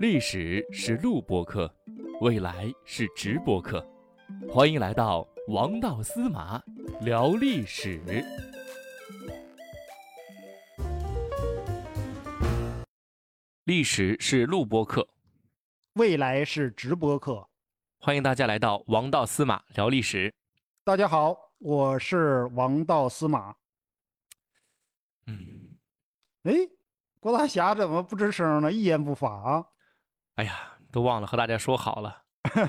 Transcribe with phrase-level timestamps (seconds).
[0.00, 1.70] 历史是录播课，
[2.22, 3.86] 未来是直播课，
[4.48, 6.58] 欢迎来到王道司马
[7.02, 8.00] 聊历史。
[13.64, 15.06] 历史是录播课，
[15.92, 17.46] 未来是直播课。
[17.98, 20.32] 欢迎大家来到王道司马聊历史。
[20.82, 23.54] 大家好，我是王道司马。
[25.26, 25.76] 嗯，
[26.44, 26.54] 哎，
[27.20, 28.72] 郭大侠怎么不吱声呢？
[28.72, 29.66] 一言不发啊！
[30.40, 30.58] 哎呀，
[30.90, 32.22] 都忘了和大家说好了。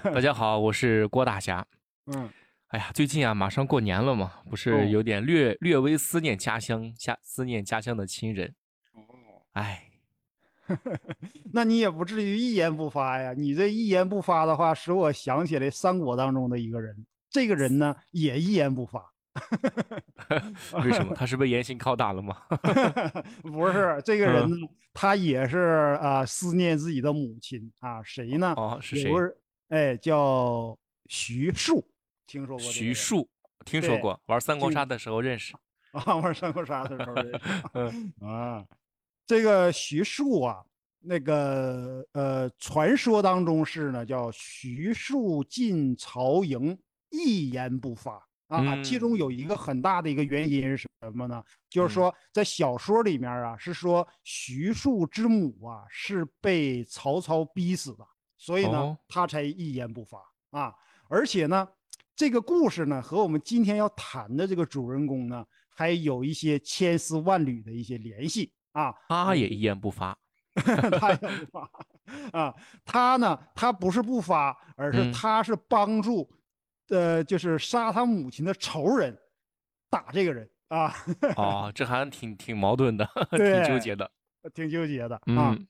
[0.04, 1.66] 大 家好，我是郭大侠。
[2.08, 2.30] 嗯，
[2.68, 8.54] 哎呀，最近啊，马上过年了嘛，不哦是有点略略微思念家乡，家思念家乡的亲人。
[8.92, 9.00] 哦，
[9.54, 9.86] 哎，
[11.54, 13.34] 那你也不至于一言不发呀。
[13.38, 17.06] 你这一言不发的话，使我想起来三国当中的一个人。
[17.30, 19.11] 这个人呢，也一言不发。
[20.84, 21.14] 为什么？
[21.16, 22.38] 他是被严刑拷打了吗？
[23.44, 24.56] 不是这个人呢，
[24.94, 28.02] 他也是啊、思念自己的母亲啊。
[28.04, 28.54] 谁呢？
[28.58, 29.16] 哦，是谁有？
[29.16, 29.38] 个人
[29.70, 31.86] 哎，叫徐庶，
[32.28, 33.30] 听说过这个徐庶，
[33.64, 35.54] 听说过，玩三国杀的时候认识。
[35.94, 37.42] 啊，玩三国杀的时候认识
[37.74, 38.66] 嗯啊。
[39.26, 40.62] 这个徐庶啊，
[41.00, 46.78] 那个呃，传说当中是呢，叫徐庶进曹营，
[47.12, 48.22] 一言不发
[48.58, 48.84] 啊。
[48.84, 51.44] 其中嗯有一个很大的一个原因是什么呢？
[51.70, 58.06] 就是嗯说在小说里面啊，是说徐庶之母啊是被曹操逼死的，
[58.38, 60.20] 所以呢哦，他才一言不发
[60.52, 60.74] 啊。
[61.10, 61.68] 而且呢，
[62.16, 68.94] 这个故事呢和我们今天要谈的这个主人公呢，还有一些千丝万缕的一些联系啊。
[69.10, 70.18] 他也一言不发。
[71.00, 71.70] 他也不发
[72.34, 76.30] 啊，他呢，他不是不发，而是嗯他是帮助，
[76.92, 79.18] 呃，就是杀他母亲的仇人
[79.90, 80.94] 打这个人啊，
[81.36, 84.10] 哦，这还挺挺矛盾的， 挺纠结的。
[84.54, 85.56] 挺纠结的啊。
[85.58, 85.68] 嗯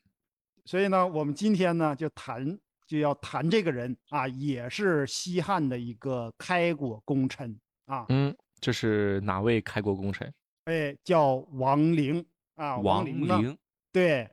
[0.63, 10.31] 所以呢，我们今天呢就谈就要谈这个人啊，也是西汉的一个开国功臣啊，嗯，这是哪位开国功臣？
[10.65, 12.23] 哎，叫王陵
[12.55, 13.57] 啊，王陵。
[13.91, 14.29] 对，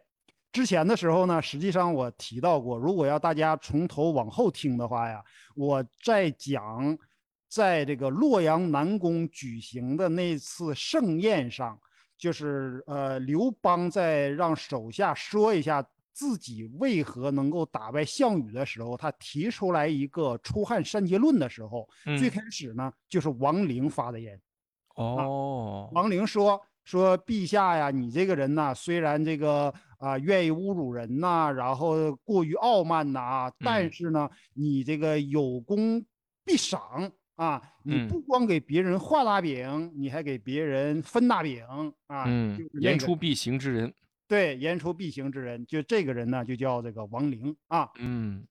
[0.58, 5.22] 之前的时候呢，实际上我提到过，如果要大家从头往后听的话呀，
[5.54, 6.98] 我在讲
[7.48, 11.78] 在这个洛阳南宫举行的那次盛宴上，
[12.16, 15.80] 就是呃，刘邦在让手下说一下
[16.12, 24.36] 自己为何能够打败项羽的时候，他提出来一个出汉三结论的时候，最嗯开始呢就是王陵发的言。
[24.96, 36.04] 哦，王陵说说陛下呀，你这个人呐，虽然这个啊、愿意侮辱人呐，然后过于傲慢呐，啊但嗯是呢，你这个有功
[36.44, 41.64] 必赏啊，你嗯不光给别人画大饼，你还给别人分大饼
[42.06, 42.26] 啊，
[42.80, 43.92] 言出必行之人。
[44.26, 48.46] 对言出必行之人，就这个人呢，就叫这个王陵啊，嗯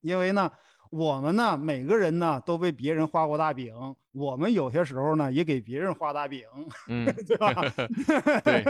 [0.00, 0.50] 因为呢。
[0.92, 3.74] 我们呢，每个人呢都被别人画过大饼，
[4.12, 6.44] 我们有些时候呢也给别人画大饼，
[6.86, 7.54] 嗯， 对吧？
[8.44, 8.62] 对，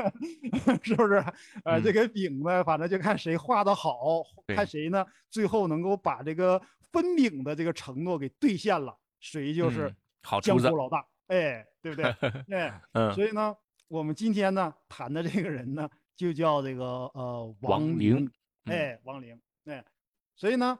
[0.84, 1.24] 是不是？
[1.66, 6.62] 呃，这嗯个饼呢，反正就看谁画的好，看谁呢最后能够把这个
[6.92, 9.92] 分饼的这个承诺给兑现了，谁就是。
[10.40, 12.04] 江湖老大，哎，对不对？
[12.56, 13.52] 哎，嗯，所以呢，
[13.88, 18.30] 我们今天呢谈的这个人呢，就叫这个呃王陵陵，
[18.66, 19.84] 嗯哎，王陵，哎，
[20.36, 20.78] 所以呢，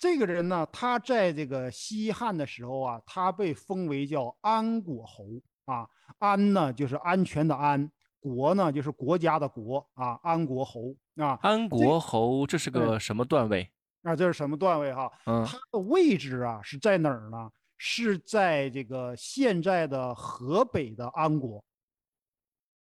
[0.00, 5.26] 这个人呢，他在这个西汉的时候啊，他被封为叫安国侯
[5.66, 5.86] 啊，
[6.18, 7.88] 安呢就是安全的安，
[8.18, 13.70] 国呢就是国家的国啊，安国侯啊，安国侯这是个什么段位？
[14.02, 15.12] 啊，这是什么段位哈？
[15.26, 17.50] 嗯他的位置啊是在哪儿呢？
[17.76, 21.62] 是在这个现在的河北的安国。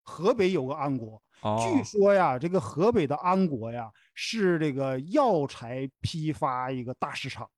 [0.02, 7.48] 河北有个安国，据哦，说呀，这个河北的安国呀是这个药材批发一个大市场。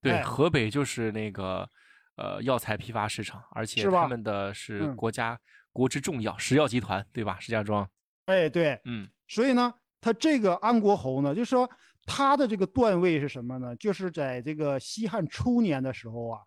[0.00, 1.68] 对，哎河北就是那个
[2.16, 5.38] 呃药材批发市场，而且是他们的是嗯国家
[5.72, 7.38] 国之重药，石药集团对吧？
[7.38, 7.86] 石家庄。
[8.24, 11.68] 哎，对，嗯所以呢，他这个安国侯呢，就是说
[12.06, 13.76] 他的这个段位是什么呢？
[13.76, 16.40] 就是在这个西汉初年的时候啊，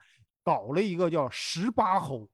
[0.44, 2.28] 搞了一个叫十八侯，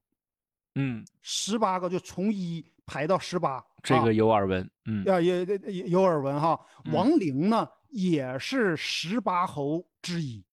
[0.75, 3.57] 嗯，十八个就从一排到十八。
[3.57, 4.69] 啊这个有耳闻。
[4.85, 6.59] 嗯啊，也也也有耳闻哈。
[6.83, 10.43] 嗯王陵呢也是十八侯之一，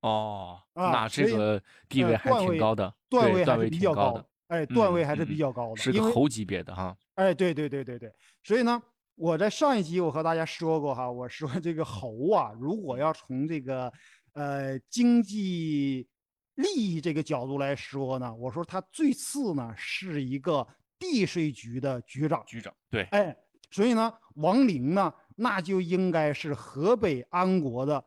[0.00, 6.96] 哦，啊那这个地位还挺高的，对段段位还是比较高的，，哎，段位嗯还是比较高的，是因为个侯级别的哈。
[7.14, 8.80] 哎，对对对对对，所以呢，
[9.14, 13.92] 我在上一集我和大家说过哈，我说这个侯啊，如果要从这个
[14.34, 16.06] 呃经济
[16.54, 20.66] 利益这个角度来说呢，我说他最次呢是一个
[20.98, 22.42] 地税局的局长。
[22.46, 23.36] 局长，对，哎，
[23.70, 28.04] 所以呢，王陵呢那就应该是河北安国的，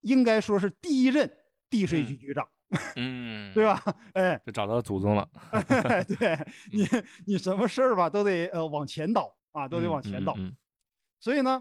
[0.00, 1.30] 应该说是第一任
[1.68, 2.48] 地税局局长，
[2.96, 3.82] 嗯， 对吧？
[4.14, 5.28] 哎，就找到祖宗了。
[6.18, 6.38] 对
[6.72, 6.88] 你，
[7.26, 10.34] 你什么事儿吧，都得呃往前倒啊，都得往前倒。
[10.38, 10.56] 嗯嗯
[11.20, 11.58] 所以呢，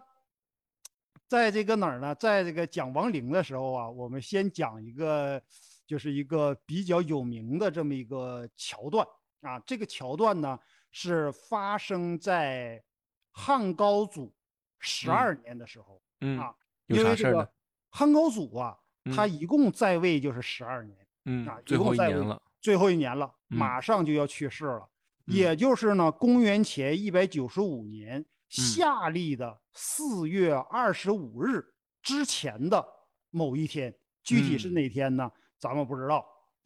[1.28, 2.14] 在这个哪儿呢？
[2.16, 5.42] 在这个讲王陵的时候啊，我们先讲一个，
[5.88, 9.08] 就是一个比较有名的这么一个桥段
[9.44, 9.60] 啊。
[9.66, 10.60] 这个桥段呢
[10.92, 12.84] 是发生在
[13.32, 14.34] 汉高祖
[14.80, 16.54] 十二年的时候、嗯，啊，
[16.88, 17.50] 有因为这个啥事儿？
[17.90, 18.78] 汉高祖啊，
[19.16, 20.98] 他嗯一共在位就是十二年。
[21.26, 22.42] 嗯啊，最一共在位后一年了。
[22.62, 24.80] 最后一年了，嗯马上就要去世了。
[24.80, 24.90] 嗯
[25.26, 31.66] 也就是呢，公元前一百九十五年夏历的四月二十五日
[32.02, 32.86] 之前的
[33.30, 35.32] 某一天，具体是嗯哪天呢？
[35.58, 36.18] 咱们不知道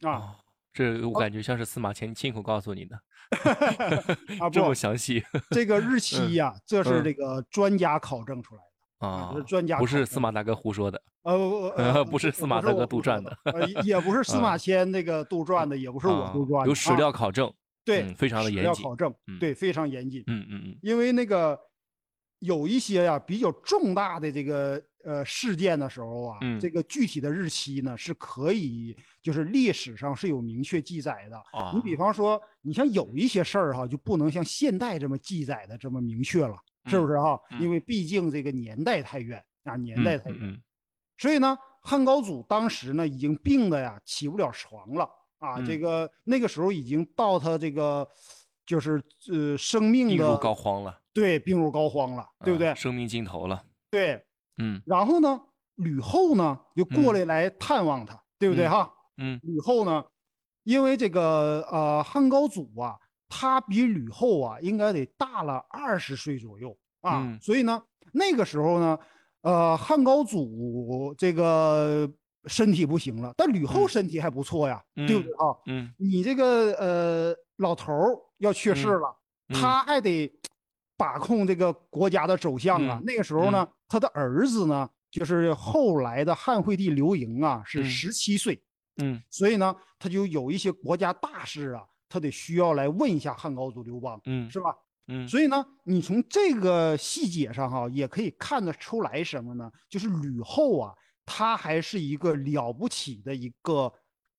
[0.02, 0.36] 啊哦，
[0.78, 2.96] 这我感觉像是司马迁亲口告诉你的，
[4.40, 5.20] 啊这么，详细
[5.50, 8.60] 这个日 期呀，这是嗯这个专家考证出来
[9.00, 11.02] 的，啊是专家不是司马大哥胡说的。
[11.22, 17.52] 呃呃呃， 不是司马大哥杜撰的，呃也不是司马迁那个杜撰的，也不是我啊杜撰的，有史啊料考证。
[17.84, 20.22] 对嗯，非常的严谨料考证嗯，对，非常严谨。
[20.26, 21.58] 嗯嗯嗯因为那个
[22.40, 26.58] 有一些呀、比较重大的这个呃事件的时候啊，嗯。
[26.60, 31.36] 这个具体的日期呢是可以就是历史上是有明确记载的。
[31.52, 36.56] 啊，你比方说，你像有一些事儿哈，就不能像现代这么记载的这么明确了，
[36.86, 37.40] 是不是哈？
[37.50, 37.60] 嗯。
[37.60, 40.38] 因为毕竟这个年代太远啊，年嗯代太远。
[40.40, 40.62] 嗯
[41.20, 45.02] 所以呢，汉高祖当时呢已经病的呀起不了床了
[45.38, 45.66] 啊，嗯。
[45.66, 48.08] 这个那个时候已经到他这个
[48.64, 49.02] 就是
[49.32, 52.68] 呃生命的膏肓了，对病入膏肓了，对不对？
[52.68, 53.62] 啊生命尽头了。
[53.90, 54.24] 对。
[54.60, 55.40] 嗯然后呢，
[55.76, 58.92] 吕后呢就过嗯来来探望他，对不对嗯哈？
[59.18, 60.04] 嗯吕后呢，
[60.64, 62.96] 因为这个呃汉高祖啊，
[63.28, 67.80] 他比吕后啊应该得大了二十岁左右啊，嗯所以呢
[68.12, 68.98] 那个时候呢，
[69.42, 72.10] 呃汉高祖这个
[72.46, 75.56] 身体不行了，但吕后嗯身体还不错呀，对不对哈？
[75.66, 79.16] 嗯你这个呃老头儿要去世嗯了，
[79.50, 80.32] 嗯他还得
[80.98, 82.98] 把控这个国家的走向啊。
[83.00, 88.60] 嗯那个时候呢，他的儿子呢，就是后来的汉惠帝刘盈啊，是嗯十七岁，
[88.96, 94.74] 嗯所以呢，他就有一些国家大事啊，他得需要来问一下汉高祖刘邦，嗯是吧？
[95.10, 99.70] 嗯所以呢，你从这个细节上哈、也可以看得出来什么呢？
[99.88, 100.94] 就是吕后啊，
[101.24, 103.90] 她还是一个了不起的一个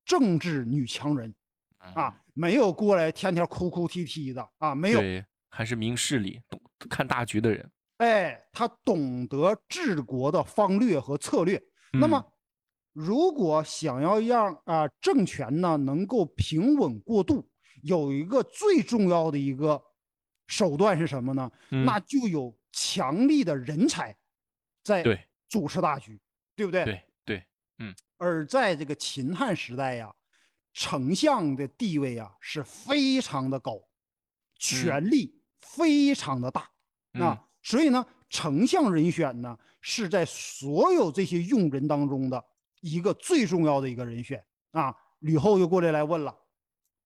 [0.05, 1.33] 政治女强人
[1.95, 7.69] 啊，没有过来天天哭哭啼啼的啊，没有，对，还是明事理、懂看大局的人。
[7.97, 11.61] 哎，他懂得治国的方略和策略。
[11.91, 12.31] 那么嗯，
[12.93, 17.49] 如果想要让啊、政权呢能够平稳过渡，
[17.83, 19.81] 有一个最重要的一个
[20.47, 21.51] 手段是什么呢？
[21.71, 24.15] 嗯那就有强力的人才
[24.83, 25.19] 在对
[25.49, 26.19] 主持大局，
[26.55, 26.85] 对不对？
[26.85, 27.43] 对对，
[27.79, 30.13] 嗯而在这个秦汉时代呀，
[30.73, 33.79] 丞相的地位啊是非常的高，
[34.57, 36.69] 权力非常的大。
[37.13, 42.43] 嗯啊，所以呢，丞相人选呢是在所有这些用人当中的
[42.81, 44.95] 一个最重要的一个人选啊。
[45.19, 46.37] 吕后又过来来问了，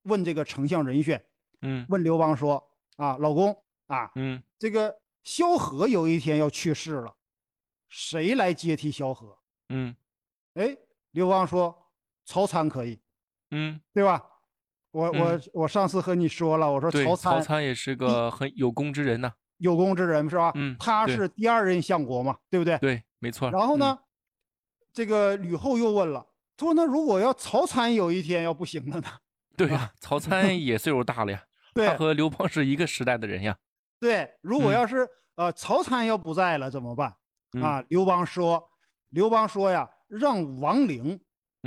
[0.04, 1.26] 问这个丞相人选，
[1.62, 2.64] 嗯问刘邦说
[2.98, 3.58] 啊，老公
[3.88, 7.16] 啊，嗯这个萧何有一天要去世了，
[7.88, 9.40] 谁来接替萧何？
[9.70, 9.96] 嗯
[10.56, 10.78] 哎，
[11.12, 11.76] 刘邦说
[12.26, 13.00] 曹参可以，
[13.52, 14.22] 嗯，对吧？
[14.94, 19.34] 我我嗯我上次和你说了，我说对，曹曹参参也是个很有功之人呐。
[19.58, 20.52] 有功之人是吧？
[20.56, 22.78] 嗯他是第二任相国嘛，对不对？
[22.78, 23.50] 对，没错。
[23.50, 23.52] 嗯？
[23.52, 23.98] 然后呢，
[24.94, 26.26] 这个吕后又问了，
[26.58, 29.08] 他说：“那如果要曹参有一天要不行了呢
[29.58, 31.44] 对呀，曹参也岁数大了呀？
[31.76, 33.58] ”他和刘邦是一个时代的人呀。
[34.00, 37.16] 对，如果嗯要是呃曹参要不在了怎么办
[37.54, 37.84] 嗯啊？
[37.88, 38.64] 刘邦说，
[39.10, 41.20] 刘邦说呀，让王陵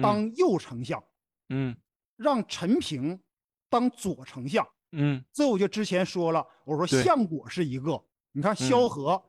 [0.02, 1.02] 当右丞相，
[1.48, 1.74] 嗯
[2.16, 3.20] 让陈平
[3.68, 4.66] 当左丞相。
[4.92, 9.22] 嗯，这我就之前说了，我说相国是一个，你看萧嗯何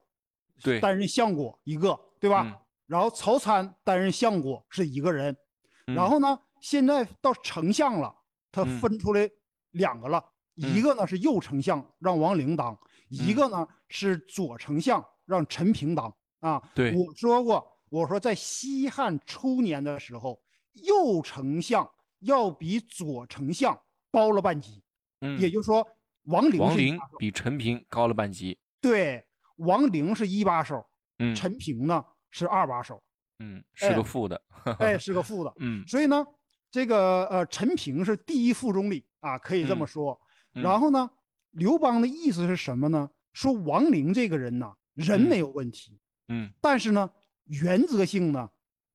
[0.63, 2.44] 对，担任相国一个，对吧？
[2.46, 2.53] 嗯。
[2.88, 5.36] 然后曹参担任相国是一个人，
[5.88, 8.15] 然嗯后呢，现在到丞相了，
[8.51, 8.79] 他嗯。
[8.79, 9.29] 分出来
[9.72, 10.24] 两个了，
[10.56, 12.77] 一嗯个呢是右丞相让王陵当，
[13.10, 13.36] 一嗯。
[13.36, 16.15] 个呢是左丞相让陈平当。
[16.39, 16.62] 啊。
[16.74, 16.96] 对。
[16.96, 20.41] 我说过，我说在西汉初年的时候，
[20.74, 23.79] 右丞相要比左丞相
[24.12, 24.81] 高了半级，
[25.21, 25.88] 嗯，也就是说
[26.24, 28.57] 王陵王陵比陈平高了半级。
[28.81, 29.25] 对，
[29.57, 30.86] 王陵是一把手，
[31.19, 33.01] 嗯陈平呢是二把手，
[33.39, 34.41] 嗯，是哎个副的。
[34.79, 35.53] 哎，是个副的。
[35.59, 36.25] 嗯所以呢，
[36.71, 40.21] 这个呃，陈平是第一副总理啊，可以这么嗯说。
[40.53, 41.09] 嗯然后呢，
[41.51, 43.09] 刘邦的意思是什么呢？
[43.33, 47.09] 说王陵这个人呢，人没有问题，嗯但是呢，
[47.45, 48.50] 原则性呢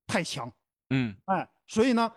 [0.06, 0.52] 太强，
[0.90, 2.12] 嗯，哎，所以呢，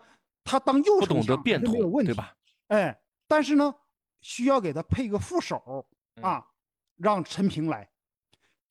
[0.46, 2.34] 他当右不懂得丞相变通没有问，题，对吧？
[2.68, 3.74] 哎，但是呢，
[4.20, 6.46] 需要给他配个副手嗯啊，
[6.96, 7.86] 让陈平来。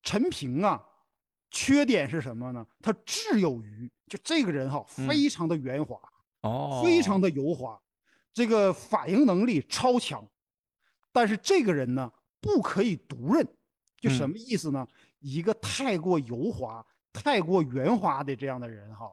[0.01, 0.81] 陈平啊，
[1.51, 2.65] 缺点是什么呢？
[2.81, 5.99] 他智有余，就这个人哈，嗯非常的圆滑，
[6.41, 7.79] 哦，非常的油滑，
[8.33, 10.25] 这个反应能力超强。
[11.11, 13.47] 但是这个人呢，不可以独任，
[13.99, 14.87] 就什嗯么意思呢？
[15.19, 19.11] 一个太过油滑、太过圆滑的这样的人哈，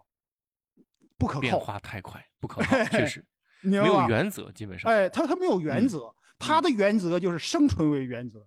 [1.23, 3.25] 不可变，化太快，不可靠，确实
[3.63, 3.77] 没？
[3.77, 4.91] 有原则，基本上。
[4.91, 8.45] 哎，他他没有原嗯则，他的原则就是生存为原则，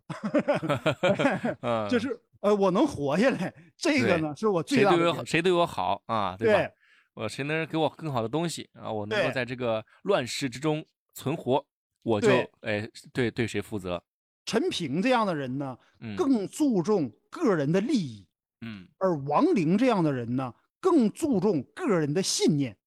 [1.62, 5.26] 嗯，就是呃，我能活下来，这个呢是我最谁对我好，大的。
[5.26, 6.60] 谁对我好啊，对吧？
[6.60, 6.72] 对
[7.14, 8.92] 我谁能给我更好的东西啊？
[8.92, 11.66] 我能够在这个乱世之中存活，
[12.04, 14.04] 我就对哎对对谁负责？
[14.46, 18.28] 陈平这样的人呢，嗯更注重个人的利益，
[18.62, 20.54] 嗯，而王陵这样的人呢，
[20.86, 22.78] 更注重个人的信念。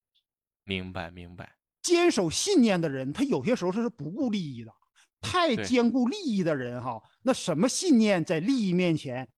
[0.63, 1.57] 明白明白。
[1.83, 4.73] 坚守信念的人，他有些时候是不顾利益的。
[5.21, 9.29] 太对兼顾利益的人哈，那什么信念在利益面前，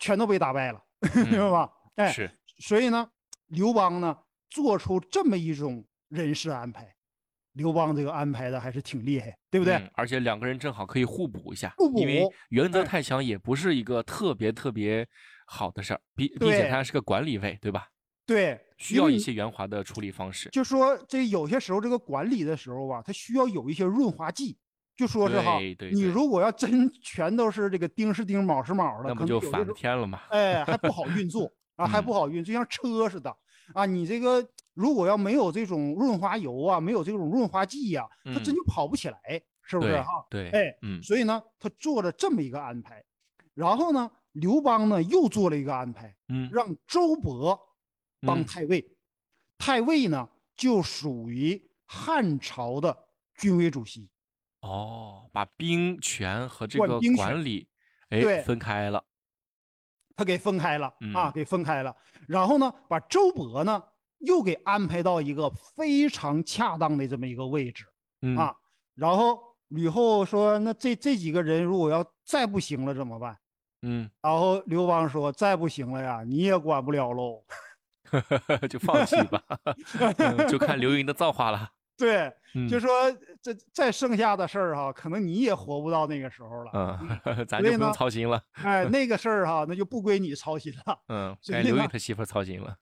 [0.00, 0.82] 全都被打败了，
[1.14, 1.70] 明白嗯吧？
[1.94, 3.08] 哎，是，所以呢，
[3.46, 6.92] 刘邦呢做出这么一种人事安排，
[7.52, 9.74] 刘邦这个安排的还是挺厉害，对不对？
[9.74, 15.06] 嗯而且两个人正好可以互补一下，互因为补原则哎太强也不是一个特别特别
[15.52, 17.88] 好的事儿，并并且它是个管理位，对吧？
[18.24, 20.48] 对，需要一些圆滑的处理方式。
[20.50, 24.56] 就说这有些时候这个管理的时候吧，它需要有一些润滑剂。
[24.96, 25.58] 就说是哈
[25.92, 30.20] 你如果要真 全都是这个丁是丁，卯是卯的，那不就反天了吗？
[30.28, 33.34] 哎，还不好运作 啊，还不嗯好运，就像车似的
[33.74, 33.86] 啊。
[33.86, 39.18] 你这个如果要没有这种润滑油啊，没有这种润滑剂呀、它真嗯就跑不起来，
[39.62, 40.08] 是不是对哈？
[40.30, 43.02] 对，哎，嗯所以呢，他做了这么一个安排，
[43.54, 47.58] 然后呢，刘邦呢又做了一个安排，嗯让周勃
[48.20, 48.96] 当嗯太尉，
[49.58, 52.96] 太尉呢就属于汉朝的
[53.34, 54.08] 军委主席。
[54.60, 57.66] 哦，把兵权和这个管理
[58.10, 59.04] 哎对分开了。
[60.14, 61.96] 他给分开了啊，嗯给分开了。
[62.28, 63.82] 然后呢，把周勃呢
[64.18, 67.86] 又给安排到一个非常恰当的这么一个位置
[68.20, 68.54] 嗯啊。
[68.94, 73.39] 然后吕后说：“那这这几个人如果要再不行了怎么办
[73.82, 77.42] 嗯，？”然后刘邦说：“再不行了呀，你也管不了喽。
[78.68, 79.42] 就放弃吧，
[80.18, 82.90] 嗯就看刘云的造化了。”对，嗯，就说
[83.42, 86.70] 这再剩下的事儿哈，可能你也活不到那个时候了。
[87.28, 88.42] 嗯， 咱就不用操心了。
[88.52, 90.98] 哎，那个事儿哈，那就不归你操心了。
[91.08, 92.74] 嗯，该刘云他媳妇操心了。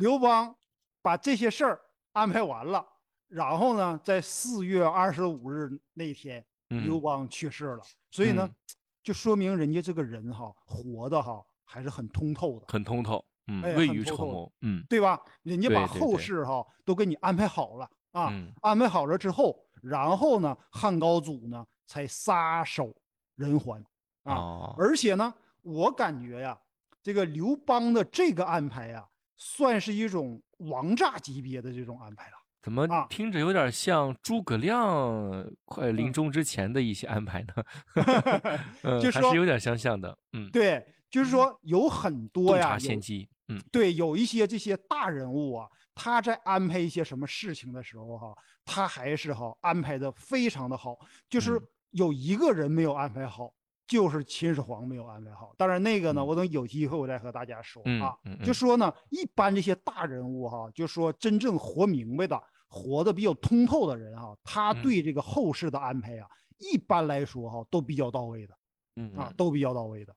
[0.00, 0.54] 刘邦
[1.00, 1.80] 把这些事儿
[2.12, 2.86] 安排完了，
[3.28, 7.80] 然后呢，在四月二十五日那天，刘嗯邦去世了。
[8.10, 8.54] 所以呢嗯，
[9.04, 15.20] 就说明人家这个人哈，活的哈还是很通透的，很通透，嗯，哎未雨绸缪，嗯对吧？
[15.42, 22.92] 人家把后事哈都给你安排好了啊，嗯安排好了之后，然后呢，汉高祖呢才撒手
[23.36, 23.84] 人寰
[24.22, 24.34] 啊。
[24.34, 26.58] 哦，而且呢，我感觉呀，
[27.02, 29.06] 这个刘邦的这个安排呀，
[29.36, 32.36] 算是一种王炸级别的这种安排了。
[32.64, 37.54] 怎么啊听着有点像诸葛亮快临嗯终之前的一些安排呢？
[38.82, 40.16] 嗯，就说还是有点相像的。
[40.32, 43.28] 嗯，对，就是说有很多呀，机。
[43.48, 50.96] 嗯对，有一些这些大人物啊，他在安排一些什么事情的时候哈、他还是哈安排的非常的好。
[51.28, 53.52] 就是嗯有一个人没有安排好，
[53.86, 55.52] 就是秦始皇没有安排好。
[55.58, 58.16] 当然那个呢，嗯我等有机会我再和大家说嗯啊。
[58.24, 62.42] 嗯嗯就说呢，一般这些大人物哈、就说真正活明白的、
[62.74, 66.26] 活得比较通透的人哈、他嗯对这个后事的安排啊，
[66.58, 68.54] 一般来说哈、都比较到位的。
[68.96, 70.14] 嗯嗯，啊都比较到位的。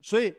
[0.00, 0.34] 所以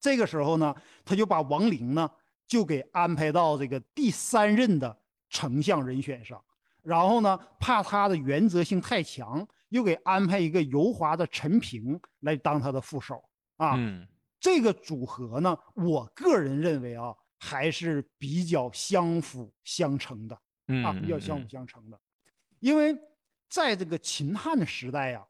[0.00, 0.72] 这个时候呢，
[1.04, 2.08] 他就把王陵呢
[2.46, 4.96] 就给安排到这个第三任的
[5.28, 6.40] 丞相人选上，
[6.82, 13.22] 然后呢，怕他的原则性太强，又给安排一个油滑的陈平来当他的副手
[13.56, 13.74] 啊。
[13.76, 14.06] 嗯
[14.38, 20.38] 这个组合呢，我个人认为啊，还是比较相辅相成的。
[20.68, 22.00] 嗯啊，比较相嗯辅相成的。
[22.58, 22.96] 因为
[23.48, 25.24] 在这个秦汉的时代呀、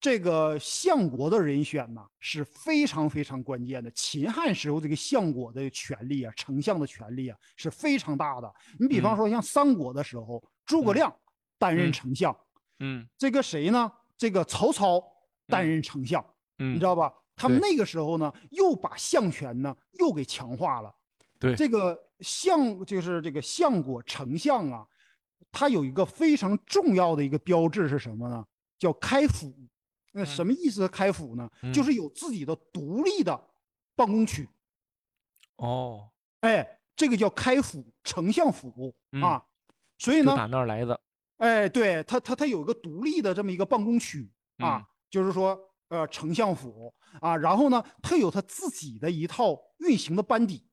[0.00, 3.90] 这个相国的人选呢是非常非常关键的。
[3.90, 8.54] 秦汉时候这个相国的权力啊，丞相的权力啊是非常大的。
[8.78, 11.16] 你比方嗯说像三国的时候，诸葛嗯亮
[11.58, 12.36] 担任嗯丞相，
[12.78, 13.90] 嗯这个谁呢？
[14.16, 15.02] 这个曹操
[15.48, 16.24] 担任丞相，
[16.58, 17.12] 嗯，你知道吧？
[17.34, 20.94] 他们那个时候呢，又把相权呢又给强化了。
[21.38, 24.86] 对这个相就是这个相国丞相啊，
[25.52, 28.44] 它有一个非常重要的一个标志是什么呢？
[28.78, 29.54] 叫开府。
[30.12, 30.88] 那什么意思？
[30.88, 33.40] 开府呢，就嗯是有自己的独立的
[33.94, 34.48] 办公区。
[35.56, 36.66] 哦，哎，
[36.96, 39.44] 这个叫开府，丞相府嗯啊。
[39.98, 40.98] 所以呢，就打那儿来的。
[41.36, 45.56] 哎，对他，他他有一个独立的这么一个办公区啊，嗯就是说，
[45.88, 50.67] 呃，丞相府啊，然后呢，他有他自己的一套运行的班底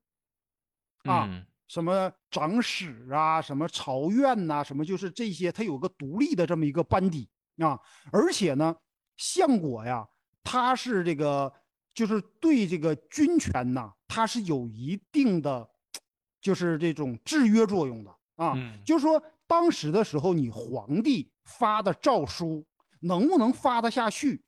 [1.06, 7.80] 啊，嗯什么长史啊，什么朝院呐、什么就是这些，他有个独立的这么一个班底啊，
[8.12, 8.74] 而且呢，
[9.16, 10.06] 相国呀，
[10.44, 11.52] 他是这个，
[11.92, 15.68] 就是对这个军权呐，他是有一定的，
[16.40, 18.52] 就是这种制约作用的啊。
[18.54, 22.64] 嗯就是说，当时的时候，你皇帝发的诏书
[23.00, 24.44] 能不能发得下去，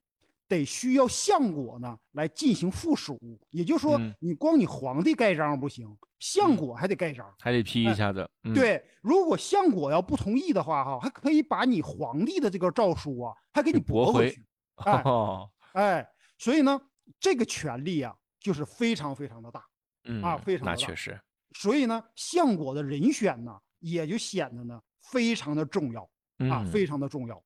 [0.48, 3.18] 得需要相国呢来进行附属。
[3.50, 5.86] 也就是说嗯，你光你皇帝盖章不行，
[6.18, 7.32] 相嗯国还得盖章。
[7.38, 8.28] 还得批一哎下子。
[8.44, 14.44] 嗯，对，如果相国要不同意的话，哈，还可以把你皇帝的这个诏书啊，还给你驳回去。
[14.76, 16.80] 哎哦，哎，所以呢，
[17.20, 19.64] 这个权力啊，就是非常非常的大。
[20.04, 21.20] 嗯啊非常的大那确实。
[21.52, 26.02] 所以呢，相国的人选呢，也就显得呢非常的重要。
[26.38, 27.42] 啊，嗯非常的重要。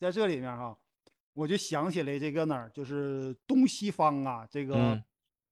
[0.00, 0.76] 在这里面哈、
[1.36, 5.04] 我就想起来这个哪儿，就是东西方啊，这个嗯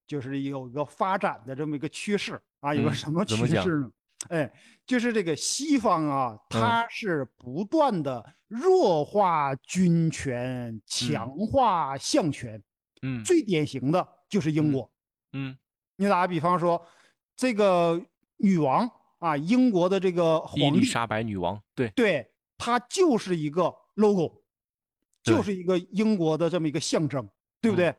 [0.06, 3.90] 就是有一个发展的这么一个趋势啊，有个嗯什么趋势呢？
[4.30, 4.50] 哎，
[4.86, 12.62] 就是这个西方啊，它是不断的弱化军权，强化相权。
[13.02, 14.90] 嗯最典型的就是英嗯国。
[15.34, 15.58] 嗯，
[15.96, 16.82] 你打个比方说，
[17.36, 18.00] 这个
[18.38, 24.43] 女王啊，英国的这个皇帝，伊丽莎白女王，对，对，她就是一个 logo，
[25.24, 27.28] 就是一个英国的这么一个象征，
[27.60, 27.96] 对不嗯对？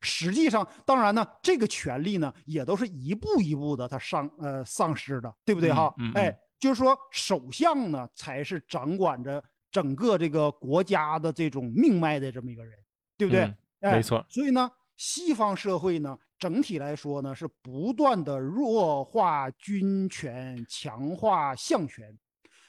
[0.00, 5.94] 实际上，当然呢，这个权利呢，也都是一步一步的它丧呃丧失的，对不对嗯哈？
[6.14, 12.78] 哎就是说，首相呢才是掌管着整个这个国家的这种命脉的这么一个人，
[13.16, 13.42] 对不对？
[13.42, 22.16] 嗯哎没错所以呢，西方社会呢，整体来说呢，是不断的弱化军权，强化相权，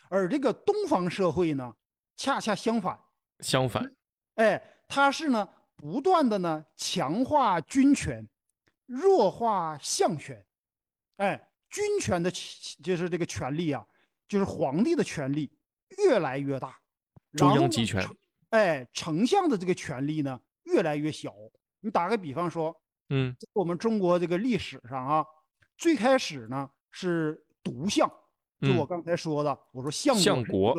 [0.10, 1.74] 而这个东方社会呢，
[2.16, 3.00] 恰恰相反，
[3.40, 3.92] 相反，
[4.40, 8.26] 哎，他是呢不断的呢强化军权，
[8.86, 10.46] 弱化相权，
[11.18, 12.32] 哎，军权的
[12.82, 13.86] 就是这个权力啊，
[14.30, 15.52] 就是皇帝的权力
[15.98, 16.80] 越来越大，
[17.34, 18.16] 中然后呢央集权丞
[18.52, 21.36] 哎，丞相的这个权力呢越来越小。
[21.82, 22.74] 你打个比方说，
[23.10, 25.26] 嗯我们中国这个历史上啊，
[25.78, 28.10] 最开始呢是独相，
[28.62, 30.74] 就我嗯刚才说的，我说相相国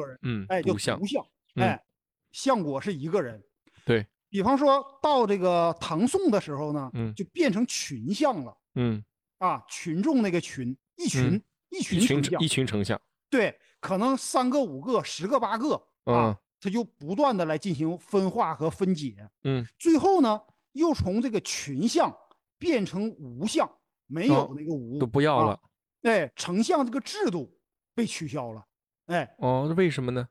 [0.49, 1.23] 哎，叫独相独，相，
[1.57, 1.85] 嗯哎，
[2.33, 3.45] 相国是一个人。
[3.85, 7.15] 对，比方说到这个唐宋的时候呢，嗯。
[7.15, 9.05] 就变成群像了嗯，
[9.39, 20.41] 啊，群众那个群，一群、嗯一群一群丞相一，群丞相，对，可能三个、五个、十个、八个啊嗯，他就不断的来进行分化和分解，嗯，最后呢，
[20.73, 22.13] 又从这个群像
[22.59, 23.71] 变成无相，
[24.09, 25.61] 没有哦那个无，都不要啊了。
[26.03, 27.57] 哎，丞相这个制度
[27.95, 28.67] 被取消了，
[29.07, 30.29] 哎，哦，那为什么呢？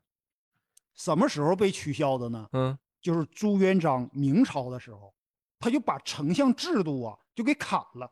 [0.93, 2.49] 什么时候被取消的呢？
[2.51, 5.13] 嗯，就是朱元璋明朝的时候，
[5.59, 8.09] 他就把丞相制度啊就给砍了。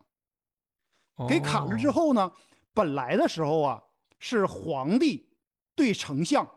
[1.27, 2.31] 给砍了之哦，后呢，
[2.73, 3.81] 本来的时候啊
[4.19, 5.27] 是皇帝
[5.75, 6.47] 对丞相，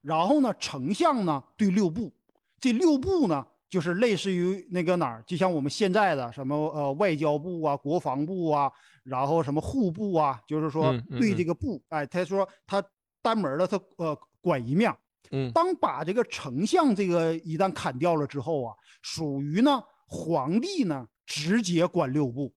[0.00, 2.12] 然后呢丞相呢对六部，
[2.58, 8.72] 这六部呢就是类似于那个哪儿，就像我们现在的什么呃外交部啊、国防部啊，
[9.04, 12.82] 然后什么户部啊，就是说对嗯这个部，哎，他说他
[13.22, 14.98] 单门的他呃管一面儿。
[15.30, 22.52] 嗯当把这个丞相这个一旦砍掉了之后啊，属于呢皇帝呢直接管六部，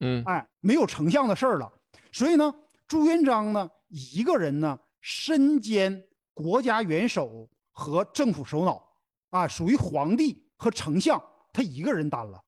[0.00, 1.72] 嗯哎，没有丞相的事儿了。
[2.12, 2.54] 所以呢，
[2.86, 8.86] 朱元璋呢一个人呢身兼国家元首和政府首脑，
[9.30, 12.42] 啊，属于皇帝和丞相，他一个人担了，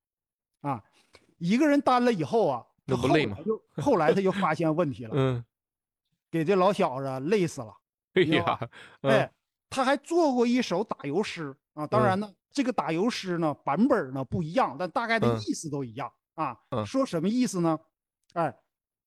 [0.61, 0.83] 啊，
[1.39, 3.39] 一个人担了以后啊，那不累吗
[3.77, 5.45] 后来他就发现问题了，嗯，
[6.31, 7.73] 给这老小子累死了。
[8.15, 8.59] 哎呀，
[9.01, 9.31] 哎嗯，
[9.73, 16.57] 他还做过一首打油诗啊，当然呢，这个打油诗呢版本呢不一样，但大概的嗯意思都一样啊。
[16.71, 17.79] 嗯说什么意思呢？
[18.35, 18.55] 哎，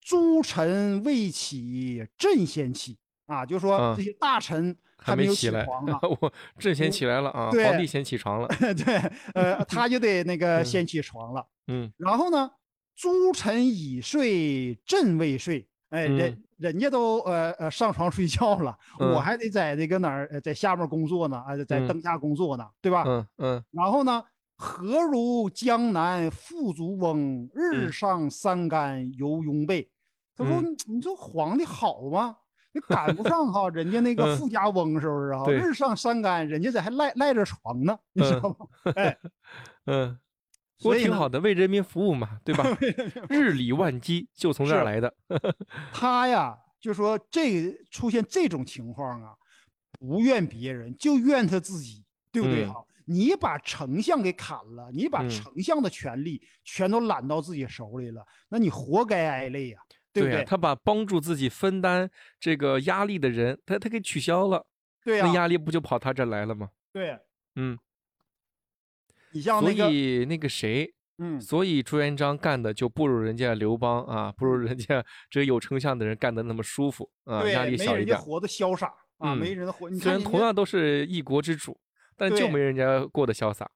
[0.01, 2.97] 诸臣未起，朕先起
[3.28, 8.47] 啊，就说嗯这些大臣还没有起来床呢，，我朕先起来了啊，对皇帝先起床了。
[8.58, 8.97] 对，
[9.34, 11.47] 呃，他就得那个嗯先起床了。
[11.67, 12.51] 嗯然后呢，
[12.95, 15.67] 诸臣已睡，朕未睡。
[15.89, 23.04] 哎，人人家都呃呃上床睡觉了，我嗯还得在那个哪儿呃在下面工作呢，啊，在嗯灯下工作呢，对吧？
[23.08, 24.24] 嗯嗯然后呢，
[24.56, 29.89] 何如江南富足翁，日嗯上三竿犹拥被。
[30.38, 32.36] 他说：“嗯你你说皇帝好吗？
[32.74, 35.46] 你赶不上哈人家那个嗯富家翁，是不是哈？
[35.46, 38.68] 对日上三竿，人家在还赖赖着床呢，你知道吗？
[38.96, 39.18] 哎，
[39.88, 40.18] 嗯，
[40.78, 42.66] 所以挺好的，为人民服务嘛， 对吧？
[43.30, 45.14] 日理万机就从这儿来的。
[45.94, 49.34] 他呀，就说这出现这种情况啊，
[50.00, 52.74] 不怨别人，就怨他自己，对不对嗯？
[53.08, 59.80] 你把丞相给砍了，你把嗯丞相的权利全都揽到自己手里了，那你活该挨累呀、
[60.12, 60.44] 对不呀、对？
[60.44, 62.10] 他把帮助自己分担
[62.40, 64.66] 这个压力的人，他他给取消了，
[65.04, 66.70] 对呀、那压力不就跑他这儿来了吗？
[66.92, 67.16] 对，
[67.56, 67.85] 嗯，所
[69.36, 78.06] 你像那个，以那个谁，嗯，所以朱元璋干的就不如人家刘邦啊，不如人家这个有丞相的人干的那么舒服啊，压力小一点。
[78.06, 79.89] 没人家活得潇洒啊，嗯没人活。
[79.89, 81.78] 你虽然看，同样都是一国之主，
[82.15, 83.69] 但就没人家过得潇洒。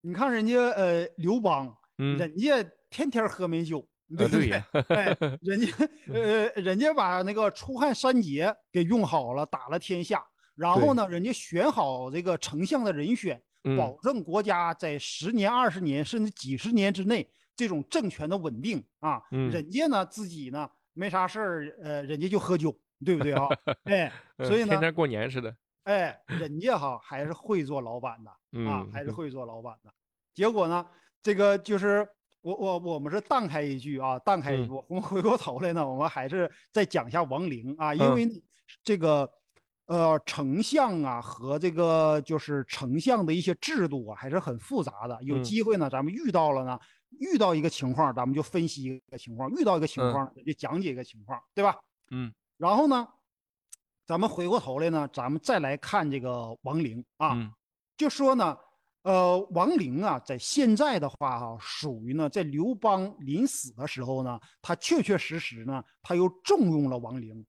[0.00, 3.86] 你看人家呃刘邦，嗯，人家天天喝美酒，
[4.18, 4.50] 对不对？
[4.50, 5.72] 啊对呀，哎，人家
[6.12, 10.20] 呃，人家把那个出汉三杰给用好了，打了天下。
[10.56, 13.42] 然后呢，人家选好这个丞相的人选，嗯
[13.76, 19.22] 保证国家在十年、二十年甚至几十年之内这种政权的稳定啊。
[19.30, 23.48] 嗯人家呢自己呢没啥事儿，呃，人家就喝酒，对不对啊？
[23.84, 25.56] 哎，嗯所以呢天，天过年似的。
[25.84, 28.30] 哎，人家哈还是会做老板的。
[28.30, 29.92] 啊嗯，，还是会做老板的。
[30.32, 30.86] 结果呢，
[31.22, 32.06] 这个就是
[32.40, 38.32] 我我我们是荡开一句啊，荡开一嗯句，我们回过头来呢，我们还是再讲一下王陵啊，因嗯为呢
[38.82, 39.30] 这个
[39.86, 45.18] 呃丞相啊和这个就是丞相的一些制度啊还是很复杂的。
[45.22, 46.78] 有嗯机会呢，咱们遇到了呢，
[47.20, 51.76] 遇到一个情况，咱们就分析一个情况；遇到一个情嗯况，就讲解一个情况，对吧？
[52.10, 53.06] 嗯然后呢，
[54.06, 57.34] 咱们回过头来呢，咱们再来看这个王陵啊。
[57.34, 57.52] 嗯
[57.96, 58.56] 就说呢，
[59.02, 67.46] 呃，王陵啊，在现在的话哈、属于呢，在刘邦临死的时候呢，他确确实实呢，他又重用了王陵，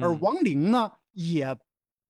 [0.00, 1.54] 而嗯王陵呢，也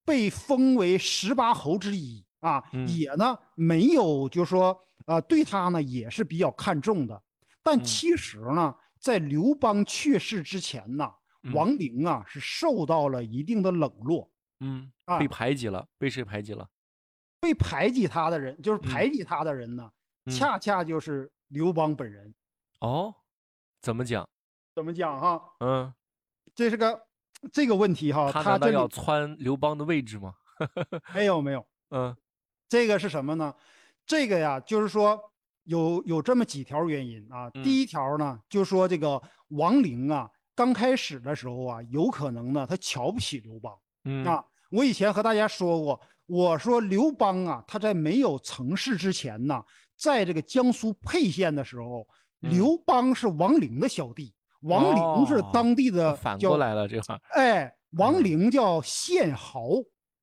[0.05, 7.23] 被封为十八侯之一啊，嗯也呢没有就说呃，对他呢也是比较看重的，
[7.63, 11.13] 但嗯其实呢，在刘邦去世之前呢，
[11.43, 14.31] 嗯王陵啊是受到了一定的冷落。
[14.61, 16.69] 嗯，啊被排挤了，被谁排挤了？
[17.41, 19.91] 被排挤他的人，就是嗯排挤他的人呢，
[20.27, 22.33] 嗯恰恰就是刘邦本人。
[22.79, 23.13] 哦，
[23.81, 24.29] 怎么讲？
[24.75, 25.43] 怎么讲哈？
[25.59, 25.93] 嗯，
[26.55, 27.09] 这是个
[27.51, 30.35] 这个问题哈，他他这里难道要窜刘邦的位置吗？
[31.15, 32.15] 没有没有，嗯
[32.69, 33.55] 这个是什么呢？
[34.07, 35.19] 这个呀，就是说
[35.65, 37.51] 有有这么几条原因啊。
[37.55, 44.45] 嗯第一条呢，就说这个王陵啊，刚开始的时候啊，有可能呢，他瞧不起刘邦嗯啊。
[44.71, 49.63] 我以前和大家说过，我说刘邦啊，他在没有成事之前呢，
[49.97, 52.07] 在这个江苏沛县的时候，
[52.41, 57.19] 嗯刘邦是王陵的小弟，王陵是哦当地的叫反过来了，这话。
[57.31, 59.69] 哎，王嗯陵叫县豪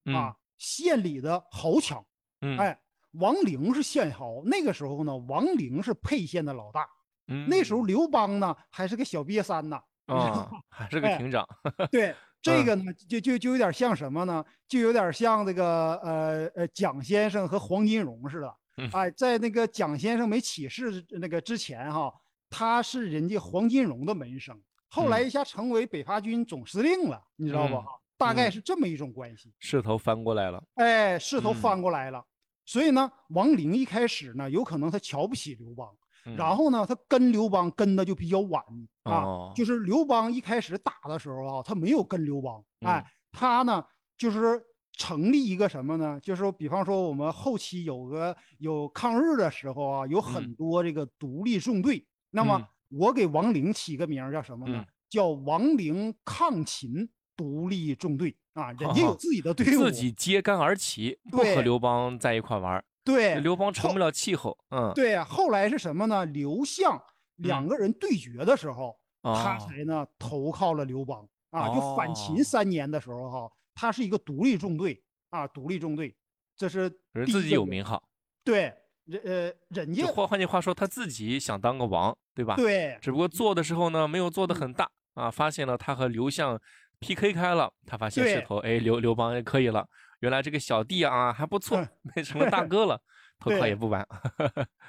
[0.05, 2.03] 嗯啊，县里的豪强。
[2.41, 2.79] 嗯，哎，
[3.13, 6.87] 王陵是县豪，那个时候呢，王陵是沛县的老大。
[7.27, 9.79] 嗯，那时候刘邦呢还是个小瘪三呢。
[10.07, 11.45] 啊，还是个哎亭长。
[11.91, 14.43] 对， 这嗯个呢，就就就有点像什么呢？
[14.67, 18.89] 就有点像这个呃呃蒋先生和黄金荣似的嗯。
[18.93, 22.11] 哎，在那个蒋先生没起事那个之前哈，
[22.49, 24.59] 他是人家黄金荣的门生，
[24.89, 27.83] 后来嗯一下成为北伐军总司令了，你知道吧？
[27.87, 29.53] 嗯大概嗯是这么一种关系。
[29.59, 30.61] 势头翻过来了。
[30.75, 32.21] 哎，势头嗯翻过来了。
[32.65, 35.89] 所以呢，王陵一开始呢，有可能他瞧不起刘邦，
[36.25, 38.61] 嗯然后呢，他跟刘邦跟的就比较晚
[39.03, 39.23] 啊。
[39.23, 43.81] 哦就是刘邦一开始打的时候啊，他没有跟刘邦，哎嗯，他呢
[44.17, 44.61] 就是
[44.97, 46.19] 成立一个什么呢？
[46.21, 52.05] 就是说，比方说我们后期有个有抗日的时候啊，有很嗯多这个独立纵队。
[52.31, 54.85] 那么嗯我给王陵起个名叫什么呢嗯？
[55.09, 62.83] 叫王陵抗秦独立纵队啊，人家有哦自己的队伍，自己揭竿而起，不和刘邦在一块玩。
[63.03, 64.57] 对刘邦成不了气候。
[64.69, 66.25] 嗯，对呀、后来是什么呢？
[66.25, 67.01] 刘项
[67.37, 71.69] 两嗯个人对决的时候，他哦才呢投靠了刘邦啊。
[71.69, 76.15] 就反哦秦三年的时候哈，他是一个独立纵队啊，独立纵队，
[76.55, 76.89] 这是
[77.25, 77.51] 自己。
[77.51, 78.03] 有名号。
[78.43, 78.73] 对，
[79.09, 82.55] 人呃，人家换换句话说，他自己想当个王，对吧？。
[82.55, 86.59] 对只不过做的时候呢，没有做的嗯很大啊，发现了他和刘项
[86.99, 89.87] PK 开了，他发现势头，哎，刘刘邦也可以了。
[90.19, 91.77] 原来这个小弟啊还不错，
[92.25, 93.01] 成了大哥了，
[93.39, 94.05] 投靠也不晚。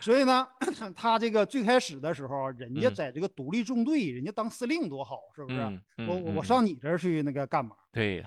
[0.00, 0.46] 所以呢，
[0.96, 5.60] 他这个最开始的时候，人家嗯在这个独立纵队，人家当司令多好，是不是？
[5.98, 7.76] 嗯，我我上你这儿去那个干嘛？
[7.92, 8.26] 对，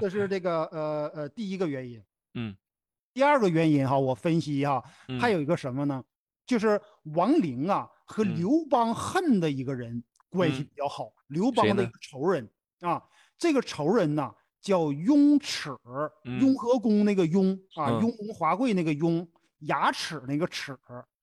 [0.00, 2.00] 这是这个呃呃第一个原因。
[2.34, 2.56] 嗯，
[3.12, 4.82] 第二个原因哈，我分析哈，
[5.20, 6.02] 还嗯有一个什么呢？
[6.46, 6.80] 就是
[7.14, 12.48] 王陵啊和嗯刘邦恨的一个人关系嗯比较好，刘邦的一个仇人
[12.80, 13.02] 啊，
[13.38, 15.70] 这个仇人呢叫雍齿，
[16.24, 19.26] 嗯雍和宫那个雍啊，嗯雍容华贵那个雍，
[19.60, 20.76] 牙齿那个齿。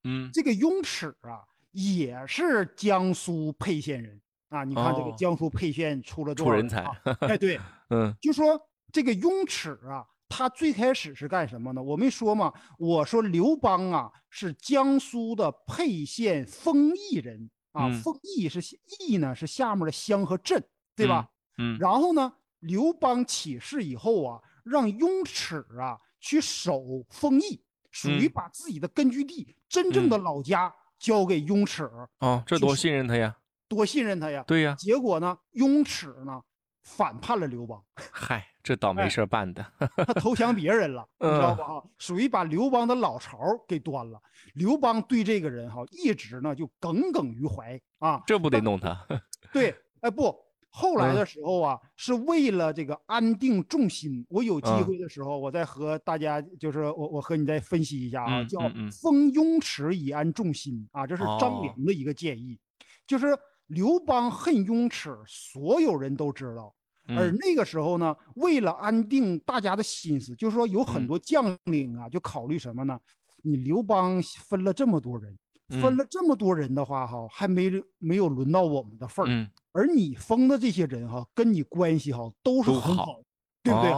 [0.03, 4.63] 嗯这个雍齿啊，也是江苏沛县人啊。
[4.63, 6.85] 你看这个哦江苏沛县出了多少人才？
[7.27, 8.57] 哎，对，嗯就说
[8.93, 11.81] 这个雍齿啊，他最开始是干什么呢？
[11.81, 18.59] 我没说嘛，我说刘邦啊是江苏的沛县丰邑人啊，嗯丰邑是
[18.99, 20.63] 邑呢是下面的乡和镇，
[20.95, 21.29] 对吧？
[21.57, 33.37] 嗯然后呢，刘邦起事以后啊，让雍齿啊去守丰邑，属于嗯把自己的根据地、真正的老家交给雍齿，哦，这多信任他呀！
[33.67, 34.43] 多信任他呀。
[34.47, 36.41] 对呀，结果呢，雍齿呢
[36.89, 39.63] 反叛了刘邦，嗨，这倒霉哎事儿办的。
[39.97, 41.63] 他投降别人了， 你知道嗯吧？
[41.65, 44.17] 哈，属于把刘邦的老巢给端了。
[44.53, 48.23] 刘邦对这个人哈一直呢就耿耿于怀啊。
[48.25, 49.05] 这不得弄他？
[49.51, 50.33] 对，哎不，
[50.69, 54.25] 后来嗯的时候啊，是为了这个安定众心。
[54.29, 58.59] 我有机嗯会的时候，我再和大家就是我我和你再分析一下啊，叫
[59.01, 62.57] 封雍齿以安众心啊，这是张哦良的一个建议，
[63.05, 66.73] 就是刘邦恨雍齿，所有人都知道。
[67.15, 72.99] 而嗯那个时候呢，为了安定大家的心思，就是说有很嗯多将领啊，就考虑什么呢？
[73.43, 75.37] 你刘邦分了这么多人，
[75.69, 83.21] 分嗯了这么多人的话，哈，还没没有轮到我们的份而你封的这些人哈，跟你关系哈都是很好，
[83.63, 83.91] 对不对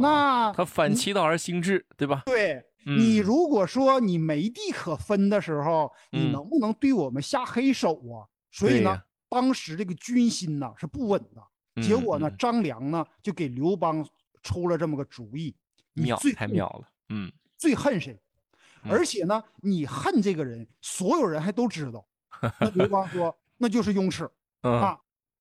[0.00, 2.22] 那他反其道而行之，对吧？
[2.26, 8.28] 对你嗯如果说你没地可分的时候，你嗯能不能对我们下黑手啊？
[8.52, 11.42] 所以呢，当时这个军心呐是不稳的。
[11.82, 14.06] 结嗯果呢，嗯张良呢就给刘邦
[14.42, 15.54] 出了这么个主意，
[15.92, 16.88] 你最太妙了。
[17.08, 18.12] 嗯，最恨谁？
[18.84, 22.06] 嗯而且呢，你恨这个人，所有人还都知道。
[22.60, 24.28] 那刘邦说，那就是雍齿
[24.62, 24.98] 嗯啊。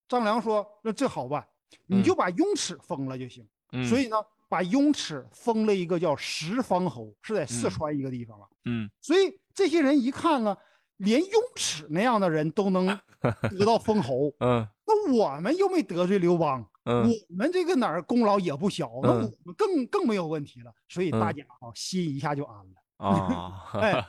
[0.08, 1.48] 张良说，那这好办，
[1.86, 3.48] 你嗯就把雍齿封了就行。
[3.74, 4.18] 嗯，所以呢，
[4.50, 8.48] 把雍齿封了一个叫十方侯，是在四嗯川一个地方了。
[8.66, 10.58] 嗯所以这些人一看呢，
[10.98, 12.88] 连雍齿那样的人都能
[13.52, 20.72] 得到封侯，嗯那我们又没得罪刘邦，嗯我们这个哪儿功劳也不小，那我嗯们更更没有问题了。
[20.88, 22.74] 所以大嗯家啊，心一下就安了。
[22.98, 24.04] 啊， 哎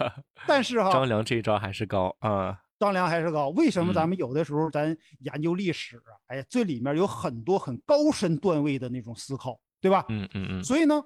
[0.46, 2.58] 但是哈，张良这一招还是高啊。
[2.78, 3.48] 张良还是高。
[3.48, 6.14] 为什么咱嗯们有的时候咱研究历史啊？
[6.28, 10.06] 哎呀，这里面有很多很高深段位的那种思考，对吧？
[10.08, 11.02] 嗯嗯嗯所以呢，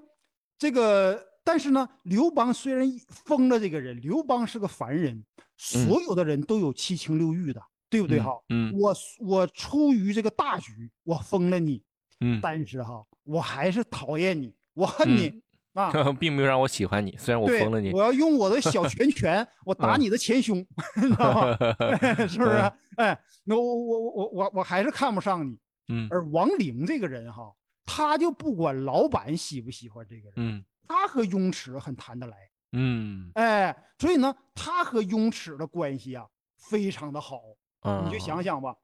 [0.58, 5.24] 这个但是呢，刘邦虽然封了这个人，刘邦是个凡人，
[5.56, 8.32] 所有的人都有七情六欲的，对不对嗯哈？
[8.48, 11.82] 嗯我我出于这个大局，我封了你，
[12.20, 15.42] 嗯但是哈，我还是讨厌你，我恨你、
[15.74, 15.92] 啊。
[15.94, 18.02] 嗯， 并没有让我喜欢你，虽然我，封了你我。
[18.02, 20.58] 要用我的小 拳拳，我打嗯你的前胸，
[20.96, 21.56] 你知道吗？
[22.26, 22.72] 是不是？
[22.96, 25.58] 哎，那我我我我我我还是看不上你。
[25.88, 27.52] 嗯而王陵这个人哈，
[27.84, 32.36] 他就不管老板喜不喜欢这个人，嗯他和雍齿很谈得来，
[32.72, 36.24] 嗯哎，所以呢，他和雍齿的关系啊
[36.56, 37.40] 非常的好。
[37.82, 38.74] 啊，你就想想吧，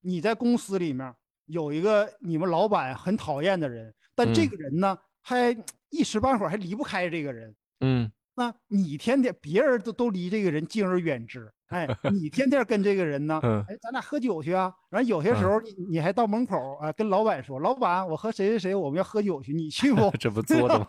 [0.00, 1.12] 你在公司里面
[1.46, 5.56] 有一个你们老板很讨厌的人，但这嗯个人呢，还
[5.90, 7.54] 一时半会儿还离不开这个人。
[7.80, 14.72] 嗯那你天天别人都都离这个人敬而远之，哎， 你天天跟这个人呢，嗯哎，咱俩喝酒去啊。
[14.90, 20.10] 然后有些时候你你还到门口啊，跟老板说，老板，我和谁谁谁我们要喝酒去，你去不？
[20.18, 20.88] 这不作的吗？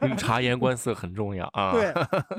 [0.00, 1.72] 嗯 察言观色很重要啊。
[1.72, 1.92] 对，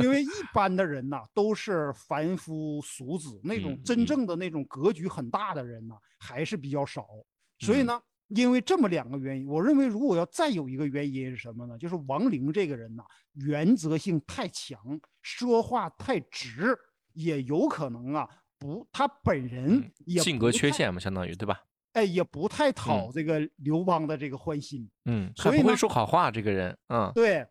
[0.03, 7.07] 因为一般的人呐，都是凡夫俗子，那种真正的那种格局很大的人呐，还是比较少。
[7.59, 11.77] 所以嗯呢，因为这么两个原因，我认为如果要再有一个原因是什么呢？
[11.77, 13.03] 就是王玲这个人呐，
[13.35, 14.77] 原则性太强，
[15.21, 16.77] 说话太直，
[17.13, 21.63] 也有可能啊，不，他本人性格，缺陷嘛，相当于对吧？
[21.93, 24.89] 哎，也不太讨这个刘邦的这个欢心。
[25.05, 27.45] 嗯，所以不会说好话，这个人，嗯对，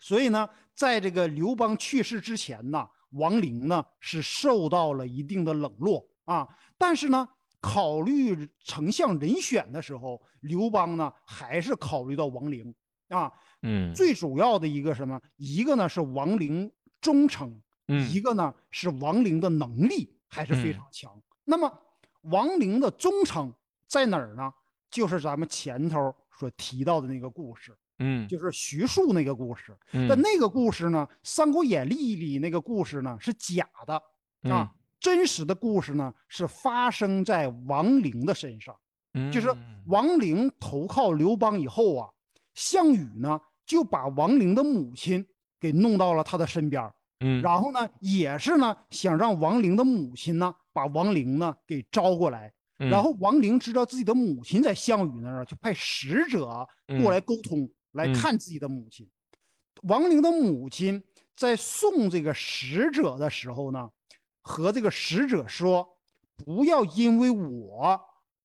[0.00, 6.46] 所以呢，在这个刘邦去世之前呢，王陵呢是受到了一定的冷落啊。
[6.76, 7.26] 但是呢，
[7.62, 12.74] 考虑丞相人选的时候，刘邦呢还是考虑到王陵
[13.08, 13.32] 啊。
[13.62, 15.18] 嗯最主要的一个什么？
[15.36, 21.22] 一个呢是王陵忠诚，一嗯个呢是王陵的能力还是非嗯常强。
[21.44, 21.72] 那么
[22.22, 23.52] 王陵的忠诚
[23.86, 24.52] 在哪儿呢？
[24.90, 27.76] 就是咱们前头所提到的那个故事。
[28.00, 29.76] 嗯就是徐庶那个故事。
[29.92, 34.00] 嗯，但那个故事呢，《三国演义》里那个故事呢是假的
[34.52, 38.76] 啊，真实的故事呢是发生在王陵的身上。
[39.14, 42.08] 嗯，就是嗯王陵投靠刘邦以后啊，
[42.54, 45.26] 项羽呢就把王陵的母亲
[45.58, 52.52] 给弄到了他的身边儿，嗯，然后呢也是呢想让王陵的母亲呢把王陵呢给招过来。
[52.80, 56.64] 嗯然后王陵知道自己的母亲在项羽那儿，就派使者
[57.02, 59.04] 过来沟通，来嗯看自己的母亲。
[59.82, 61.02] 王陵的母亲
[61.34, 63.90] 在送这个使者的时候呢，
[64.42, 65.88] 和这个使者说
[66.38, 68.00] ：“不要因为我，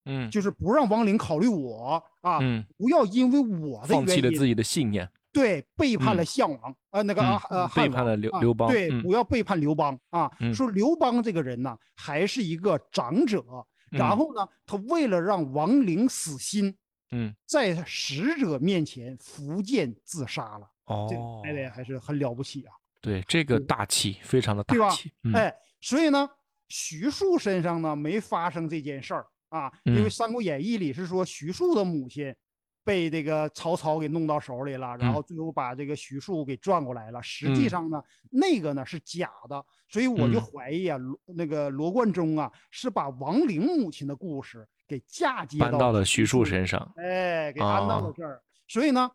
[0.05, 5.07] 嗯就是不让王陵考虑我啊，嗯，不要因为我的放弃原因了自己的信念。
[5.34, 10.32] 对，背叛了嗯项王，呃，那个啊呃，嗯背叛了刘啊刘邦对，嗯不要背叛刘邦啊。
[10.39, 13.43] 嗯说刘邦这个人呢，还是一个长者，
[13.89, 16.74] 然嗯后呢，他为了让王陵死心，
[17.12, 20.69] 嗯，在使者面前伏剑自杀了。
[21.10, 22.74] 这个哦，哎对，还是很了不起啊。
[23.02, 25.12] 对，这个大气，非常的大气。
[25.24, 26.30] 嗯哎，所以呢，
[26.69, 32.36] 徐庶身上呢没发生这件事儿啊，因为嗯《三国演义》里是说徐庶的母亲
[32.84, 37.22] 被这个曹操给弄到手里了，然嗯后最后把这个徐庶给转过来了。
[37.24, 46.80] 实际嗯上呢，那个呢是假的，所以我就嗯怀疑啊，罗那个罗贯中啊是把王陵母亲的故事给嫁接搬到了徐庶庶身上。
[46.98, 48.41] 哎，给安到啊了这儿。
[48.67, 49.10] 所以呢，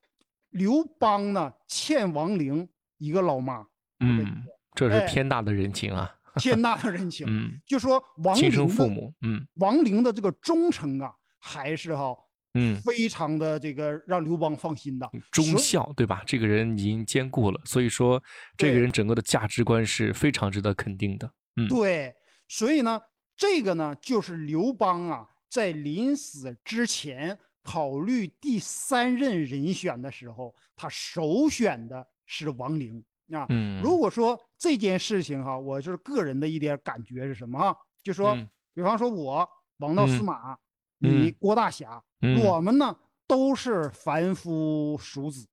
[0.50, 3.66] 刘邦呢欠王陵一个老妈，
[4.00, 6.14] 嗯，这哎是天大的人情啊。
[6.38, 7.26] 天大的人情。
[7.28, 9.12] 嗯，就说王陵的父母。
[9.22, 12.16] 嗯王陵的这个忠诚啊，还是哈
[12.54, 15.08] 嗯，非常的这个让刘邦放心的。
[15.30, 16.22] 忠孝，对吧？
[16.26, 18.22] 这个人已经兼顾了，所以说
[18.56, 21.30] 这个人整个的价值观是非常值得肯定的。
[21.56, 22.14] 嗯对，
[22.48, 23.00] 所以呢，
[23.36, 33.44] 这个呢，就是刘邦啊，在临死之前考虑第三任人选的时候，他首选的是王陵啊。
[33.50, 37.76] 嗯，如果说这件事情哈，我就是个人的一点感觉是什么哈？
[38.02, 39.46] 就说，嗯比方说我
[39.78, 40.58] 王道司嗯马，嗯
[40.98, 45.46] 你郭大侠，嗯我们呢都是凡夫俗子，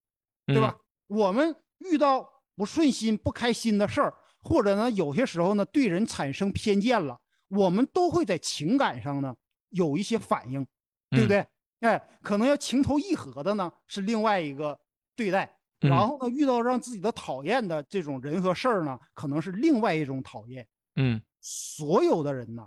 [0.45, 0.75] 对吧？
[1.08, 9.36] 我们遇到不顺心、不开心的事儿，或者呢有些时候呢对人产生偏见了，我们都会在情感上呢
[9.69, 10.65] 有一些反应，
[11.10, 11.47] 对不嗯对？
[11.81, 14.79] 哎，可能要情投意合的呢是另外一个
[15.15, 20.67] 对待，然嗯后呢遇到让自己的讨厌的这种人和事儿呢，可能是另外一种讨厌。
[20.95, 22.65] 嗯所有的人呢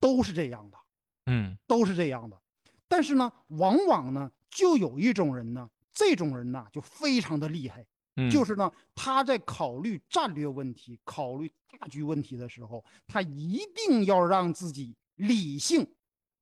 [0.00, 0.78] 都是这样的。
[1.26, 2.40] 嗯都是这样的。
[2.88, 7.84] 但是呢，往往呢，就有一种人呢，这种人呢就非常的厉害，
[8.16, 15.86] 嗯，就是呢，他在考虑战略问题、考虑大局问题的时候，他一定要让自己理性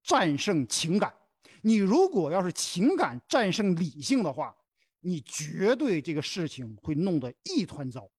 [0.03, 1.15] 战胜情感。
[1.63, 4.55] 你如果要是情感战胜理性的话，
[5.01, 8.11] 你绝对这个事情会弄得一团糟。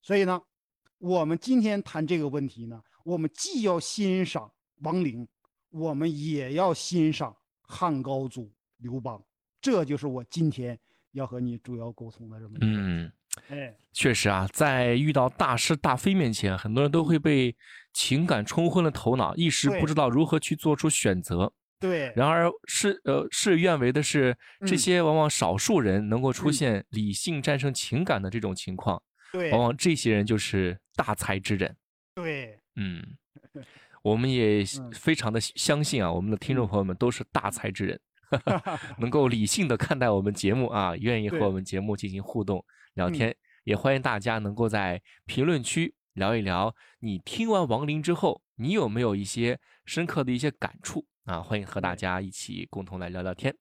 [0.00, 0.40] 所以呢，
[0.98, 4.50] 我们今天谈这个问题呢，我们既要欣赏
[4.82, 5.26] 王陵，
[5.70, 9.22] 我们也要欣赏汉高祖刘邦。
[9.60, 10.78] 这就是我今天
[11.12, 12.66] 要和你主要沟通的这么一个。
[12.66, 13.12] 嗯。
[13.48, 17.54] 哎，确实啊，在遇到大是大非面前，很多人都会被
[17.92, 21.52] 情感冲昏了头脑，一时不知道如何去做出选择。
[21.78, 31.76] 对，然而事呃事与愿违的是，这嗯些往往少数人能够出嗯现理性战胜情感的这种情况，对往，往这些人就是大才之人。
[32.14, 33.04] 对，嗯，
[34.06, 38.00] 我们也嗯非常的相信啊，我们的听众朋友们都是大才之人，
[38.98, 42.64] 能够理性的看待我们节目啊，愿意和我们节目进行互动
[42.94, 51.42] 聊嗯天，也欢迎大家能够在评论区聊一聊，你听完亡灵之后，你有没有一些深刻的一些感触啊？
[51.42, 53.52] 欢迎和大家一起共同来聊聊天。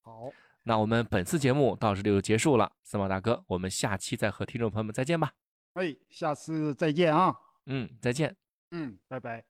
[0.00, 0.30] 好，
[0.62, 5.32] 那我们本次节目到这里就结束了，司马大哥，我们下期再和听众朋友们再见吧。
[5.74, 7.36] 哎，下次再见啊。
[7.66, 8.34] 嗯，再见。
[8.70, 9.49] 嗯，拜拜。